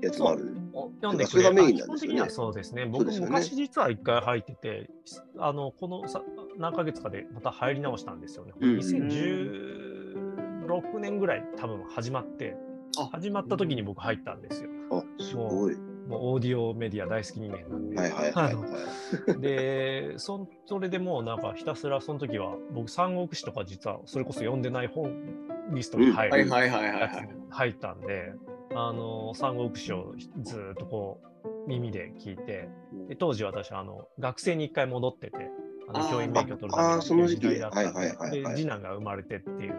[0.01, 0.53] やつもある。
[0.73, 2.86] お読んでくそれがメインあなんですよね基本的にはそうですね。
[2.86, 4.89] 僕昔実は一回入ってて、
[5.38, 6.21] あの、このさ
[6.58, 8.53] 何ヶ月かでまた入り直したんですよね。
[8.60, 12.58] うんうん2016年ぐらい多分始まって、
[12.99, 14.69] あ始まった時に僕入ったんですよ。
[14.91, 15.75] あ、すごい。
[16.08, 17.98] もうオーディオメディア大好き人間なんで。
[17.98, 18.56] はいはいはい。
[19.39, 25.12] でそん、それでもうなんかひたすらその時は僕三国志とか実はそれこそ読んでない本
[25.72, 26.50] リストに入る。
[27.50, 28.34] 入ったんで、
[28.74, 32.70] あの三国志をずーっとこう耳で聞いて、
[33.08, 35.52] で当時私あの学生に一回戻ってて、
[35.89, 39.74] あの教員免許取るたその時期めの時代だったんはいはいはいで、はいで次男が生まれてっていう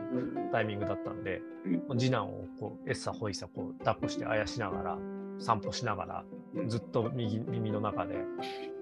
[0.53, 1.41] タイミングだったんで、
[1.89, 4.99] うん次男をこうエッサホイサこう抱っこしてあやしながら
[5.39, 6.25] 散歩しながら
[6.55, 6.69] うん。
[6.69, 8.17] ずっと右耳の中で。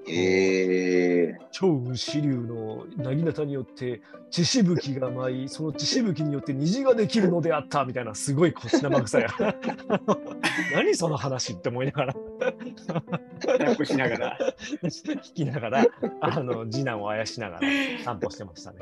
[0.09, 9.27] へえ超支流の薙刀によって血しぶきが舞いその血しぶきによって虹ができるのであったみたいなすごいこう生臭い。
[10.75, 12.15] 何その話って思いながら。
[13.41, 14.39] 抱っこしながら。
[14.85, 15.87] 聞きながら
[16.21, 17.69] あの次男をあやしながら
[18.05, 18.79] 散歩してましたね、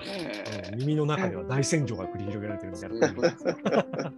[0.72, 0.78] うん。
[0.80, 4.12] 耳の中では大戦場が繰り広げられてるみたいな。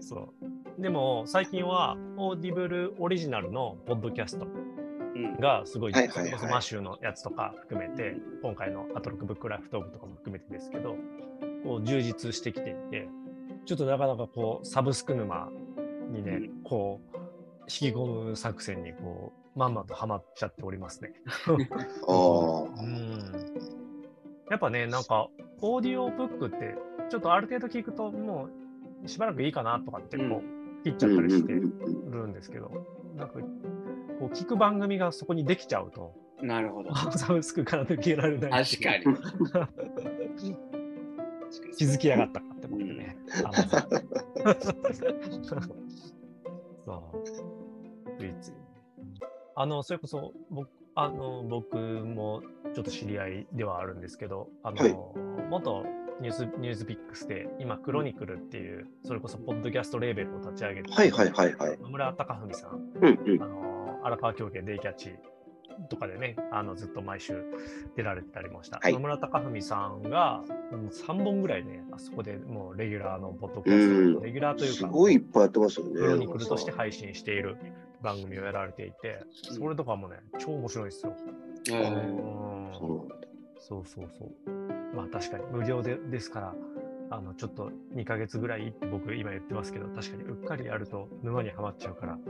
[0.00, 0.28] そう
[0.78, 5.36] でも最近はオーディブルオリジナルのポッドキャストうん。
[5.38, 10.96] がすごい、はいはいマッシュのやつとか含めて、今回のアトロックブックライフトークとかも含めてですけど、
[11.64, 13.08] こう充実してきていて、
[13.66, 15.50] ちょっとなかなかこうサブスク沼
[16.10, 16.62] にね、うん。
[16.64, 17.16] こう
[17.62, 21.12] 引き込む作戦にこうまんまとハマっちゃっておりますね。
[22.08, 23.32] ああうん。
[24.50, 25.28] やっぱね、なんか
[25.60, 26.74] オーディオブックって
[27.10, 28.48] ちょっとある程度聞くとも
[29.04, 32.70] うしばらくいいかなとかってこう切っちゃったりしてるんですけど、
[33.16, 33.34] なんか
[34.18, 36.92] こう聞く番組がそこにできちゃうと、なるほど。
[37.16, 38.82] サブスクから抜けられない確。
[38.82, 39.04] かに。
[41.76, 43.16] 気づきやがったかって思ってね。
[43.44, 43.50] あ
[44.46, 44.74] のそ
[45.56, 47.22] う。
[48.18, 48.52] ついつい。
[49.54, 52.42] あの、それこそ、僕、あの、僕も
[52.74, 54.96] ちょっと知り合いではあるんですけど、あの、はい
[55.48, 55.84] 元
[56.22, 61.78] ニュース、ニュースピックスで、今、クロニクルっていう、それこそ、ポッドキャストレーベルを立ち上げて、はいはいはいはい。
[61.80, 63.42] 野村貴文さん、うんうん。
[63.42, 65.14] あの、荒川京家デイキャッチ
[65.88, 67.44] とかでね、あのずっと毎週
[67.96, 68.78] 出られてたりもした。
[68.78, 75.92] はい野村貴文さんが、うん、3本ぐらいね、あそこでもうレギュラーのポッドキャうんスト、レギュラーというか、すごいいっぱいやってますよね。
[75.94, 77.56] クロニクルとして配信している
[78.02, 81.16] 番組をやられていて、うんそれとかもね、超面白いですよ。
[81.70, 82.72] えうん
[83.58, 84.61] そうそうそう。
[84.94, 86.54] まあ確かに無料でですから、
[87.10, 92.22] あのちょっと2ヶ月ぐらいって僕今言ってますけど、確かにうっかりやると沼にはまっちゃうから、ね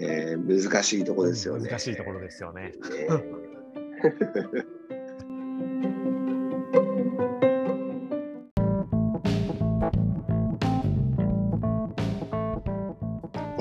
[0.00, 1.68] え難しいところですよね。
[1.68, 2.62] 難しいところですよね。
[2.62, 2.72] ね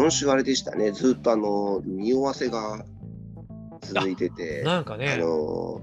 [0.01, 2.83] 今週あれでしたね、ずっとあの、匂わせが
[3.81, 5.81] 続いてて、あなんかね、の、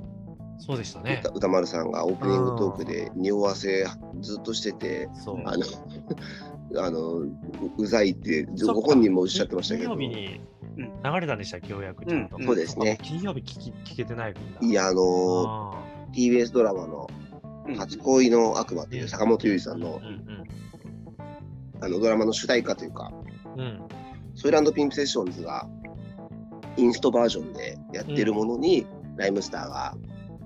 [0.58, 1.20] そうでしたね。
[1.24, 1.30] 歌。
[1.30, 3.86] 歌丸さんがオープニングトークで匂わせ
[4.20, 5.42] ずっとしてて、そう。
[5.44, 5.64] あの、
[6.84, 7.30] あのう
[7.78, 10.40] うざいってご本人もおっしゃってましたけど、金曜日に
[10.78, 11.02] うん。
[11.02, 12.04] 流れたんでしたっけ、ようやく。
[12.06, 12.28] ちゃん。
[12.28, 12.36] と。
[12.36, 12.98] うんそうですね。
[13.00, 14.34] あ金曜日聞き聞けてない。
[14.60, 17.08] いや、あの、あ TBS ドラマの
[17.76, 20.44] 初恋の悪魔っていう坂本龍一さんのーうん。
[21.80, 23.12] あのドラマの主題歌というか、
[23.56, 23.60] うん。
[23.60, 23.80] うん。
[24.34, 25.68] ソイランドピンプセッションズが
[26.78, 28.86] インストバージョンでやってるものに、
[29.16, 29.94] ライムスターが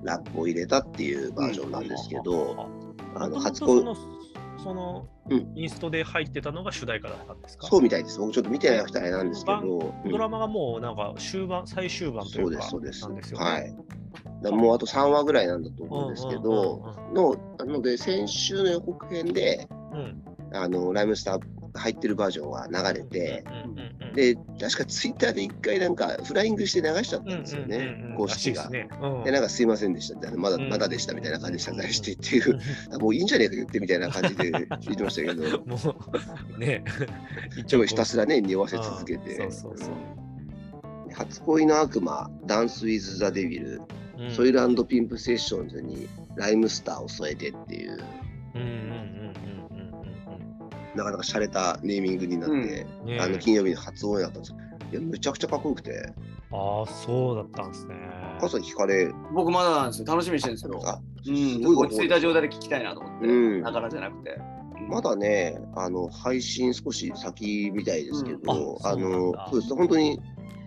[0.03, 2.69] ラップを入れたっていうバージョンなんですけど、
[3.15, 3.85] あの初恋
[4.63, 5.07] その、
[5.55, 8.19] インストで入ってたのが主題歌だったんですか、そうみたいです。
[8.19, 13.09] 僕ちょっと見てなくてあれなんですけど、うんドラマがもうなんか終盤、最終盤といそううか、ですそうです。
[13.15, 13.45] ですよね。
[13.45, 13.75] はい。
[14.53, 20.23] もうあと3話ぐらいなんだと思うんですけど、のなので先週の予告編でうん
[20.55, 21.41] あのライムスター
[21.75, 23.45] 入ってるバージョンが流れて、
[24.15, 28.69] で確かツイッターで一回なんかフライングして流しちゃったんですよね、公式が。
[28.71, 28.89] で
[29.31, 30.69] なんかすいませんでしたって、まだうん。
[30.69, 32.59] まだでしたみたいな感じで謝罪してっていう、
[32.99, 35.77] もういいんじゃねえか言ってみたいな感じで言ってましたけど、も
[36.57, 36.85] うね、
[37.69, 39.95] でもひたすららね、匂わせ続けて、そうそうそう。
[41.13, 43.83] 初恋の悪魔、ダンス・ウィズ・ザ・デビル、
[44.19, 44.31] うん。
[44.31, 47.99] ソイルピンプ・セッションズにライムスターを添えてっていう、
[50.95, 53.07] なかなか洒落たネーミングになって、うん。
[53.07, 54.55] ねあの金曜日に初応援だったんです
[54.93, 56.13] いや、むちゃくちゃかっこよくて、
[56.53, 57.95] ああ、そうだったんですね。
[58.41, 60.07] 傘聞かれ、僕まだなんですよ。
[60.07, 60.89] 楽しみにしてるんですけど。
[60.89, 63.27] あうん、落ち着いた状態で聞きたいなと思って。
[63.27, 63.63] うん。
[63.63, 64.39] だからじゃなくて。
[64.89, 68.87] まだね、あの配信少し先みたいですけど、うん。
[68.87, 69.75] あのそうです。
[69.75, 70.21] 本当に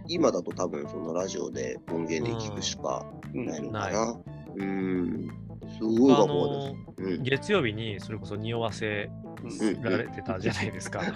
[0.07, 3.45] 今だと多分そのラジオで音源で聞くしかうん。
[3.45, 4.05] ないのかな。
[4.05, 4.19] な。
[4.57, 5.29] うん、
[5.77, 7.17] すごいあ学校のです。
[7.17, 9.09] うん月曜日にそれこそ匂わせ
[9.43, 10.99] うんられてたじゃないですか。
[10.99, 11.09] はい、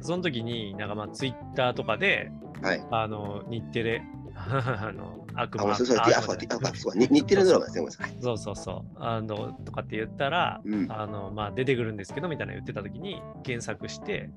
[0.00, 2.30] その時に、なんかまあツイッターとかで、
[2.62, 2.84] はい。
[2.90, 4.02] あの日テレ、
[4.34, 8.16] あの悪あ、魔まあ、そうそう、あ、そう、あ、そう、に日テレドラマですね、ごめんなさい。
[8.20, 8.96] そうそうそう。
[8.98, 14.30] あのとかって言ったら、うんあのまあ、出てくるんですけどみたいな言ってた時に検索して、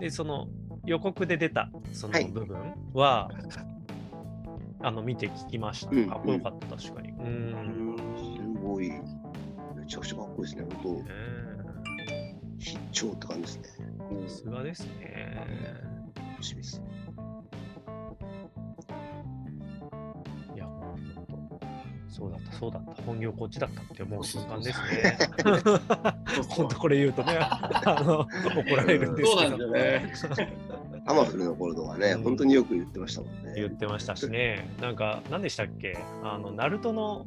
[0.00, 0.48] で、その
[0.84, 2.58] 予告で出たそのはい部分
[2.92, 3.30] は、
[4.82, 5.90] あの見て聞きました。
[5.90, 7.10] うんかっこよかった、確かに。
[7.12, 7.22] う。
[7.22, 7.96] うん
[8.64, 8.90] んすごい、
[9.76, 11.04] めちゃくちゃかっこいいですね、本ね
[12.58, 13.64] 当、必聴って感じですね。
[14.24, 15.44] えさすがですね。
[16.32, 16.82] 楽しみです。
[22.14, 23.02] そうだった、そうだった。
[23.02, 25.18] 本業こっちだったって思う瞬間ですね。
[26.48, 29.48] 本当これ言うとね、 あの怒られるんですけど。
[29.48, 30.56] そうなんですよね。
[31.06, 33.54] アマフルの頃とかね、うん本当によく言ってましたもんね。
[33.56, 34.70] 言ってましたしね。
[34.80, 35.98] なんか、何でしたっけ？
[36.22, 37.26] あの、ナルトの、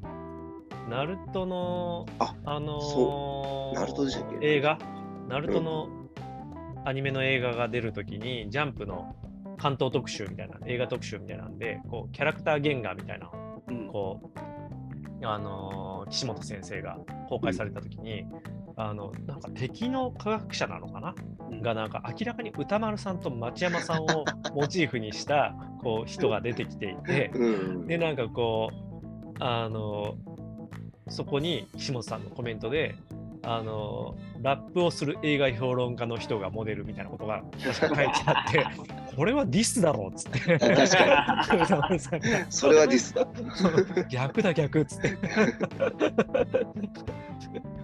[0.89, 4.47] ナルトの、ああのーそナルトでしたっけ？
[4.47, 4.77] 映画？
[5.27, 5.89] ナルトの
[6.85, 9.15] アニメの映画が出るときに、ジャンプの
[9.57, 13.29] 関東特集みたいな、映画特集みたいなんで、こう、キャラクター原画みたいな
[13.67, 13.87] うん。
[13.87, 14.21] こ
[15.21, 16.97] う、あのー岸本先生が
[17.27, 18.25] 公開されたときに、
[18.77, 21.13] あの、なんか敵の科学者なのかな？
[21.61, 24.23] が、なんか明らかに歌丸さんと町山さんを
[24.53, 27.45] モチーフにした、こう、人が出てきていて、う
[27.83, 27.87] ん。
[27.87, 28.77] で、なんかこう、
[29.39, 30.15] あの、
[31.09, 32.95] そこに岸本さんのコメントで、
[33.43, 38.65] あの、ラップをする映画評論家の人がモデルみたいなことが書いてあって、
[39.15, 40.39] これはディスだろうっつって。
[42.49, 43.27] それはディスだ。
[44.09, 45.17] 逆だ逆っつって。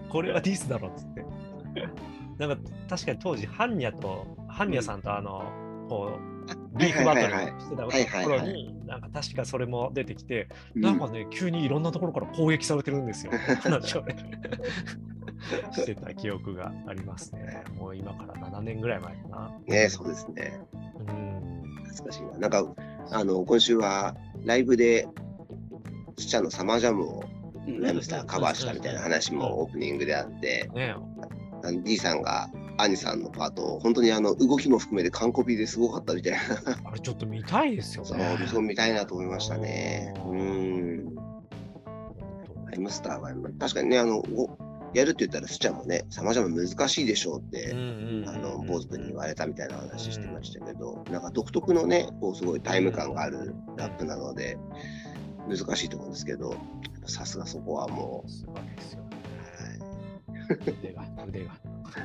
[0.08, 1.24] これはディスだろっつって。
[2.38, 5.44] なんか確かに当時、ハンニャと、ハンニャさんとあの、
[5.88, 6.33] こう、
[6.76, 13.32] ビーフバトルしてたはいはいはい頃に、なんか確かそれも出てきて、うんなんかね、急にいろんなところから攻撃されてるんですよ。
[13.60, 14.16] 話をね。
[15.72, 17.64] してた記憶がありますね。
[17.76, 19.52] もう今から7年ぐらい前かな。
[19.66, 20.58] ね、そうですね。
[20.98, 21.62] うん。
[21.84, 22.38] 懐かしいな。
[22.38, 22.74] なんか、
[23.10, 25.06] あの、今週はライブで、
[26.16, 27.24] ちっちゃんのサマージャムを
[27.66, 30.94] ライムスターがカバーしたみたいな話もオープニングであって、ね
[31.62, 36.38] あの D さんが兄さんのパート、本当にあの動きも含めて完コピですごかったみたいな、
[36.84, 38.38] あれちょっと見たいですよそうね。
[38.46, 40.14] そう見たいなと思いましたね。
[40.26, 41.14] うん。
[42.66, 44.58] ハイムスターは、確かにね、あの、お
[44.94, 54.56] やるって言ったら、スチャンもね、さまざま難しいでしょうって、あの、坊主君に言われたみたいな話してましたけど、なんか独特のね、こう、すごいタイム感があるラップなので、
[55.48, 56.56] 難しいと思うんですけど、
[57.06, 58.24] さすがそこはも。
[58.24, 59.13] う、
[60.48, 61.50] 腕が、腕が。
[61.50, 61.56] は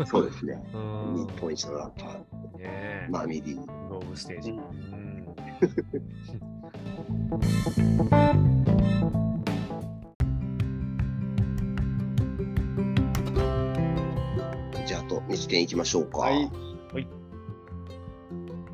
[0.03, 0.61] い、そうですね。
[0.73, 2.13] うん日本一のラッパー、
[2.57, 3.07] ねえ。
[3.09, 3.61] マミリー。
[3.61, 4.51] グローブステージ。
[4.51, 5.35] うんうん
[14.85, 16.19] じゃあ、あと1点いきましょうか。
[16.19, 16.49] はい。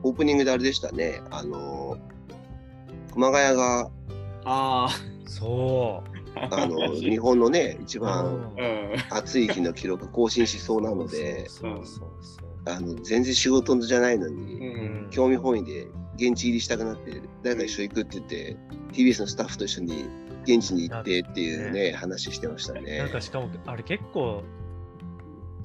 [0.04, 1.98] オープニングであれでしたね、あの、
[3.14, 3.90] 熊谷が、
[4.46, 4.88] あ
[5.26, 6.15] そう。
[6.36, 6.48] あ。
[6.52, 8.52] あの、 日本のね、一番。
[9.10, 11.48] 暑い日の記録更新しそうなので、
[12.66, 15.08] あの、全然仕事じゃないのうに、ん。
[15.12, 18.58] 興味本位で現地入りしたくなって、誰か一緒行くって言って、
[18.94, 20.06] TBS のスタッフと一緒に
[20.44, 23.00] 現地に行ってっていうね、話してましたね。
[23.00, 24.44] なんかしかも、あれ結構、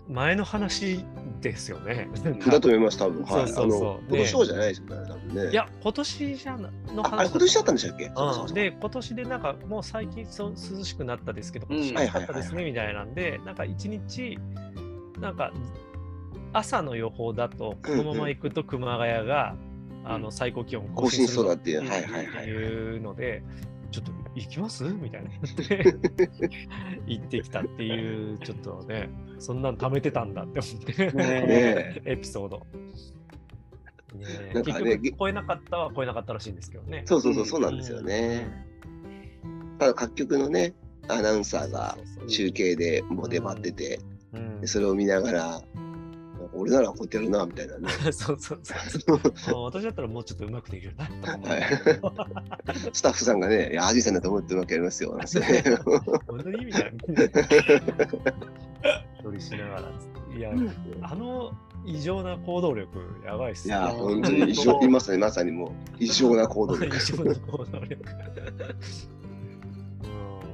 [0.09, 1.05] 前の話
[1.41, 2.09] ですよね。
[2.47, 3.25] だと思います、多分。
[3.25, 3.49] はい。
[3.49, 5.51] そうそう今年そうじゃないですよね、多分ね。
[5.51, 8.13] いや、今年じゃなのあ、あれ今年だったんでしたっけ？
[8.15, 14.39] うん、で、今年でなんかもう最近そう涼しくなったですけど、うん今年暑かったですねみたいなんで、なんか一日、
[15.19, 15.53] なんか
[16.53, 19.57] 朝の予報だと、このまま行くと熊谷が、
[20.05, 23.01] あの最高気温更新しそうだっっていう。
[23.03, 23.43] ので、
[24.41, 24.85] 行きます？
[24.85, 25.31] みたいな。
[25.31, 26.51] 言って
[27.07, 32.59] 行ってきたっていう、ちょっとね、そんなん貯めてたんだって思って、ねエピソード。
[32.59, 32.65] ね
[34.51, 34.55] え。
[34.55, 37.03] なんかね超えなかったは超えなかったらしいんですけどね。
[37.07, 38.67] そうそうそう、そうなんですよね。
[39.79, 40.75] ただ各局のね、
[41.09, 41.97] アナウンサーが
[42.29, 44.01] 中継でもう出張ってて、
[44.65, 45.63] それを見ながら、
[46.61, 47.89] 俺ならこうやってやるな、みたいなね。
[48.13, 48.75] そうそうそ
[49.15, 49.21] う。
[49.57, 51.05] あ私だったらもうちょっとうまくできるな。
[51.05, 51.63] はい
[52.93, 55.17] スタッフさんがね、いや、アジさんだと思ってうまくやりますよ。
[55.17, 55.65] なんてね
[56.27, 56.91] 本当にみたいな。
[57.09, 57.45] みんなで
[59.23, 60.39] 処理しながらつって。
[60.39, 60.53] いや、
[61.03, 61.53] あの
[61.85, 63.75] 異常な行動力、やばいっすね。
[63.75, 66.97] いや、本当に異常、いますね、まさにもう異常な行動力。
[66.97, 68.05] 異常な行動力。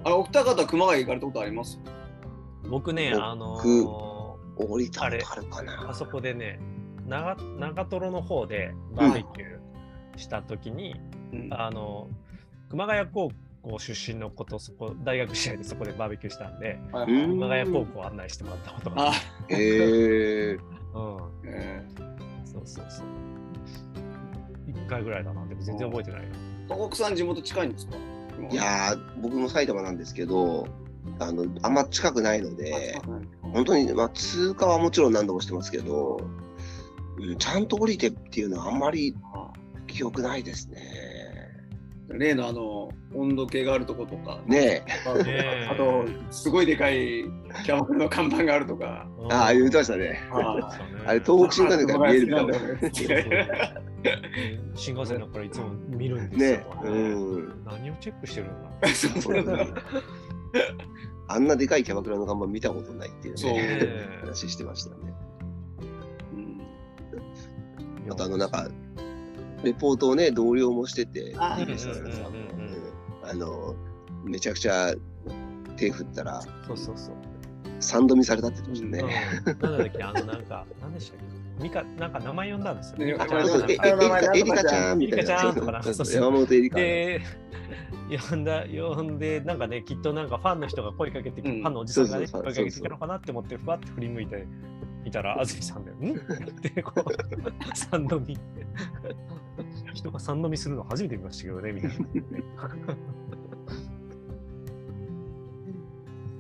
[0.05, 1.79] あれ、お二方、熊谷行かれたことあります？
[1.85, 3.63] うん僕ね、僕あのー
[4.57, 5.91] 降りたことあるかな。
[5.91, 6.59] あそこでね、
[7.07, 10.95] 長長瀞の方でバーベキューしたときに、
[11.33, 12.09] うんあの
[12.71, 13.31] 熊谷高
[13.63, 19.13] 校出身の子とそこ大学時代でそこでバーベキューしたんで、熊谷高校を案内してもらったことがあ。
[19.49, 20.61] へえうん、
[21.47, 21.85] え
[22.45, 23.07] そうそうそう。
[24.69, 25.47] 一回ぐらいだな。
[25.47, 26.27] でも全然覚えてないな。
[26.29, 27.97] ー東北さん地元近いんですか？
[28.51, 30.67] いやー、僕も埼玉なんですけど、
[31.19, 33.21] あの、あんま近くないのあで、近くない
[33.53, 36.21] 本当に、まあ、通過はもちろん何度もしてますけど、
[37.19, 39.53] うん、ちゃんと降りてっていうのはあんまりあ
[39.87, 41.17] 記憶ないですね。
[42.09, 45.69] 例のあの温度計があるとことか、ねえ。
[45.69, 47.25] あとすごいでかい
[47.65, 50.21] キャバクラの看板があるとか、ああ、言ってましたね。
[50.31, 52.55] ああれ、東北新幹線から見えるみたいな。
[52.55, 53.87] そうそう
[54.75, 56.49] 新幹線だからいつも見るんですよ。
[56.49, 56.91] ねう
[57.41, 57.65] ん。
[57.65, 59.75] 何をチェックしてるんだ そうそうそう
[61.29, 64.97] あんなでかいキャバクラの看板見たことないっていうそうね、ね 話してましたね。
[66.35, 66.61] うん
[68.11, 68.69] あと、あの、なんか、
[69.65, 71.59] レポートをね、同僚もしてて、あ
[73.35, 73.75] の、
[74.25, 74.95] めちゃくちゃ
[75.77, 77.15] 手振ったら、そうそうそう。
[77.81, 79.03] 三度見されたって言ってましたうんね。
[79.61, 83.07] なんだっけ、あの、なんか、なんでしたっけミカ、なんか名前呼んだんですよね。
[83.07, 85.81] ねミカちあゃんエリカちゃんみたいエリカちゃんとかな。
[85.83, 86.77] 山本エリカ。
[86.77, 87.23] で、
[88.09, 94.47] 呼んだ、呼んで、なんかね、きっとなんかファンの人が声かけてき、うんファンのおじさんがね、声かけてきたのかなって思って、ふわって振り向いて
[95.05, 96.17] いたら、安住さんで、ん？
[96.17, 96.21] っ
[96.61, 97.05] て、こう、
[97.77, 98.39] 三度見。
[99.95, 101.97] 人が三度見するの初めて見ましたけどね、みたいな。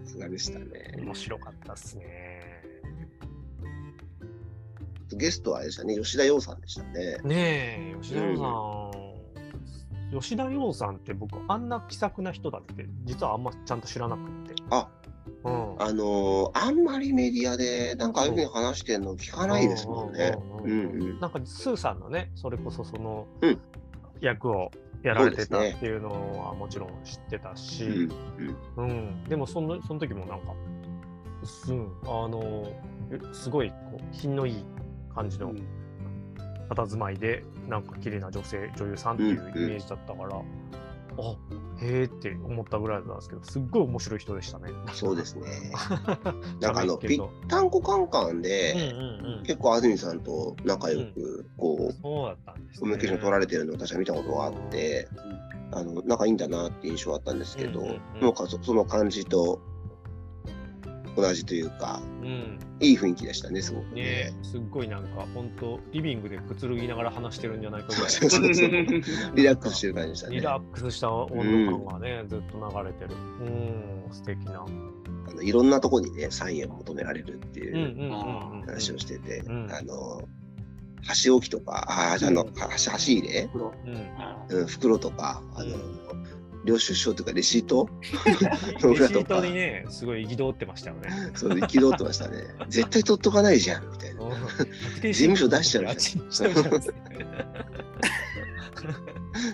[0.05, 0.67] さすがでしたね。
[0.99, 2.63] 面白かったっすね。
[5.13, 7.19] ゲストはあれでしたね、吉田洋さんでしたね。
[7.25, 8.43] ねえ、吉田洋さ
[8.99, 9.06] ん。
[10.13, 14.55] 吉田洋さんって僕、あんな気さくな人だって、実はあんまちゃんと知らなくって。
[14.71, 14.89] あ、
[15.45, 15.83] うん。
[15.83, 20.37] あのーあんまりメディアでなんかああいうふうに話してるの聞かないですもんね。
[20.63, 21.21] ううんんうん。
[21.21, 23.59] なんかスーさんのね、それこそそのうん
[24.21, 24.71] 役を
[25.03, 30.55] やられてたっていうのはもちろん知ってたし、うんうんでもそのその時もなんか、
[31.69, 32.67] うん、あの
[33.11, 34.65] えすごいこう品のいい
[35.15, 35.53] 感じの
[36.71, 40.37] 佇まいで、なんか綺麗な女性、女優さんっていうイメージだったから、
[41.19, 41.37] あ
[41.83, 44.71] へえって思ったぐらいなんですけど、すっごい面白い人でしたね。
[44.93, 45.73] そうですね。
[46.61, 49.43] なんかあの、ぴったんこカンカンけで、どうんうんうん。
[49.45, 52.81] 結構安住さんと仲良く、こう、そうだったんです、ね。
[52.81, 55.09] コミュニケーション取られてるのを私は見たことがあって、
[55.73, 59.61] あの仲いいんだなって印象はあったんですけど、うんうんうんなんかそその感じと
[61.17, 62.59] 同じというか、うん。
[62.81, 64.35] いい雰囲気でしたね、すごくねね。
[64.43, 68.11] すっごいなんか、本当リビングでくつろぎながら話してるんじゃないかぐらい。
[69.35, 70.37] リラックスしてる感じでしたね。
[70.37, 71.29] リラックスした温
[71.67, 73.15] 度感がね、ずっと流れてる。
[73.41, 74.65] うん、素敵な。
[75.29, 78.63] あのいろんなとこにね、サインを求められるってうんうんいううんうん。
[78.67, 80.29] 話をしてて、うんあの、
[81.03, 84.59] 箸置きとか、ああ、じゃああの、箸箸入れ、うん。
[84.59, 86.06] うん、袋とか、あの、うん
[86.67, 87.89] 領収書とかレシート？
[88.03, 91.09] レシートにね、すごい憤ってましたよね。
[91.35, 92.45] そう、憤ってましたね。
[92.69, 94.23] 絶対取っとかないじゃん、みたいな。
[95.03, 96.53] 事務所出しちゃうじじゃん。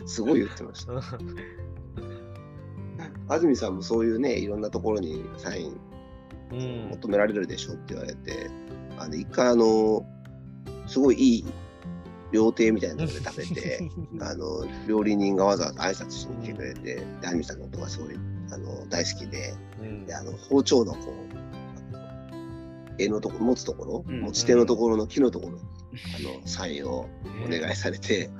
[0.06, 0.92] すごい言ってました。
[3.28, 5.78] 安住さんもそういうね、いろんなところにサイン
[6.52, 8.50] うん求められるでしょって言われて、
[8.98, 10.04] あの、一回あの、
[10.86, 11.44] すごいいい
[12.32, 18.14] 料亭みたいなところで食べて、あの、料理人がわざわざ挨拶しに来てくれて、で、安住さんのことがすごい、
[18.50, 20.06] あの、大好きで、うん。
[20.06, 24.20] で、あの、包丁のこう、柄のところ、持つところ、うん。
[24.22, 25.62] 持ち手のところの木のところに、
[26.16, 27.08] あの、サインを
[27.44, 28.30] お願いされて、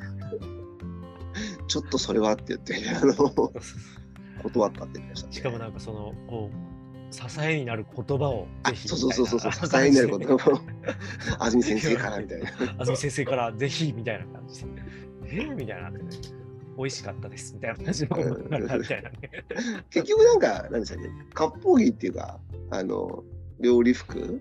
[1.69, 3.15] ちょっとそれはって言って、あの、
[4.43, 5.33] 断ったって言ってました、ね。
[5.35, 6.72] しかもなんかその、こう、
[7.13, 10.61] 支えになる言葉をあぜひそうそうそうそう、支えになることを、
[11.39, 12.51] 安住先生からみたいな。
[12.79, 14.69] 安住先生からぜひみたいな感じで。
[15.27, 16.01] えーみたいな、ね。
[16.77, 19.19] 美味しかったですみたいな感じのみたいなね。
[19.91, 22.41] 結局なんか、なんですかね、割烹着っていうか、
[22.71, 23.23] あの、
[23.61, 24.41] 料理服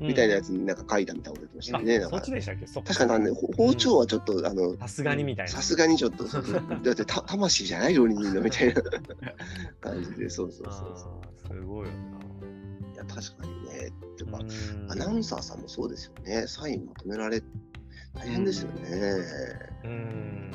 [0.00, 2.00] みたいなやつになんか書いたみたいなこと言ってましたよね。
[2.08, 2.66] そっちでしたっけ？
[2.66, 5.50] 確かになんで、ほ包丁はちょっと、あの、さすがにみたいな。
[5.52, 6.38] さすがにちょっと、だ
[6.92, 8.82] ってた魂じゃない料理人のみたいな
[9.80, 11.81] 感じで、そうそうそうすご
[13.22, 13.90] 確かにね。
[14.16, 14.38] てかな。
[14.38, 16.46] うんアナウンサーさんもそうですよね。
[16.46, 17.42] サイン求められ、
[18.14, 18.90] 大変ですよね。
[19.84, 20.50] うん。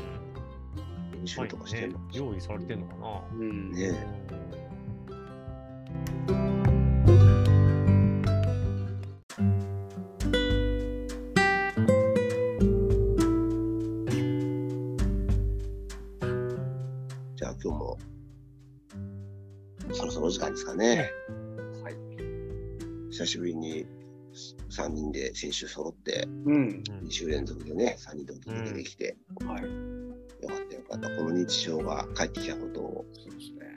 [1.11, 1.99] 練習とかしてねるの。
[2.13, 3.23] 用意されてんのかな。
[3.33, 3.93] うんね
[25.37, 26.55] 3人で先週揃って、うん。
[26.55, 29.15] うん2週連続でね、3人でお届けできて、
[29.45, 29.61] はい。
[29.61, 31.09] よかったよかった。
[31.15, 33.67] この日常が帰ってきたことをそうですね。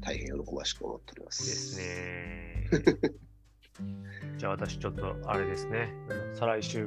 [0.00, 1.26] 大変喜ばしく思っておりま。
[1.26, 2.70] ですすね。
[4.38, 5.92] じゃあ私ちょっとあれですね。
[6.34, 6.86] 再来週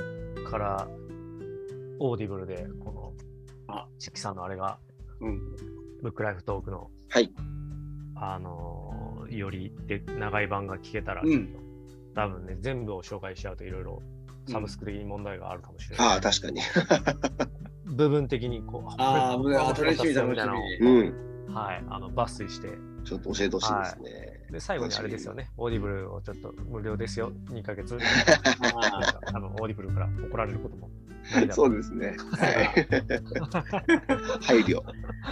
[0.49, 0.87] から
[1.99, 3.13] オーディブルでこの
[3.67, 4.79] あチキさんのあれが
[5.19, 5.39] うん。
[6.01, 7.33] ブックライフトークのはい。
[8.15, 11.64] あのーよりで長い版が聞けたら、うん。
[12.15, 14.01] 多分ね全部を紹介しちゃうといろいろ
[14.47, 16.07] サブスク的に問題があるかもしれない。
[16.07, 16.61] ああ、確かに。
[17.85, 21.25] 部分的にこう ああ、新しい楽しみみたいなのをうん。
[21.53, 22.69] はいあの抜粋して
[23.03, 24.45] ちょっと教えてほしいですね。
[24.51, 27.95] で最後にあれですよね、オーディブルをちょっと無料ですよ、2ヶ月。
[27.95, 30.89] あ あのオーディブルから怒られることも
[31.51, 32.15] そうですね。
[32.31, 32.65] はい。
[34.41, 34.81] 配慮。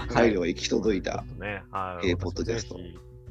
[0.10, 1.24] 配慮が行き届いた。
[1.38, 1.64] うね。
[1.72, 2.10] はい。
[2.10, 2.80] えーポッドキャスト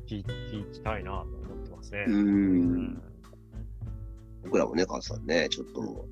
[0.06, 0.24] 聞
[0.72, 2.04] きたいなと思ってますね。
[2.06, 2.12] う。
[2.12, 3.02] うんん
[4.44, 6.06] 僕らもね、川津さんね、ちょっと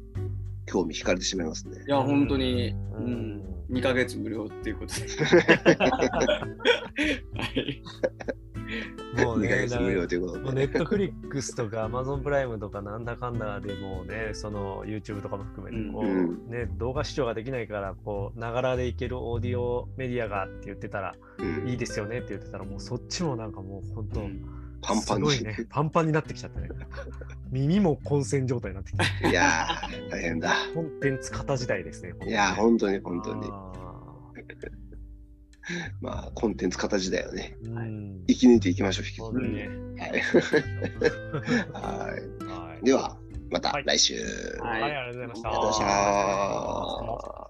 [0.66, 1.84] 興味惹かれてしまいますね。
[1.86, 3.50] いや、本当に、ううんん。
[3.70, 5.00] 2ヶ月無料っていうことで。
[7.36, 7.82] はい。
[9.16, 10.40] 2もうね、ヶ月無料ということで。
[10.40, 24.20] もうネットフリックスとかアマゾンプライムとかなんだかんだでもうね、その YouTube とかも含めてこう、うんね、動画視聴ができないから、こう、ながらでいけるオーディオメディアがって言ってたら、うんいいですよねって言ってたら、もうそっちもなんかもう本当、
[24.82, 25.30] パンパンに。
[25.30, 26.68] すごいね、パンパンになってきちゃったね。
[27.50, 29.04] 耳も混戦状態になってきた。
[29.28, 30.54] いやー、大変だ。
[30.74, 32.14] コンテンツ型時代ですね。
[32.26, 33.46] いやー、本当に本当に。
[33.50, 33.72] あ
[36.00, 37.56] まあ、コンテンツ型だよね。
[37.62, 38.24] ーうん。
[38.26, 39.40] 生き抜いていきましょう、引き続。
[39.40, 39.44] き。
[41.72, 42.16] は
[42.80, 42.84] い。
[42.84, 43.16] では、
[43.50, 44.14] またはい来週。
[44.60, 45.48] はいはい、ありがとうございました。
[45.48, 45.92] ありがとうございま
[47.20, 47.49] した。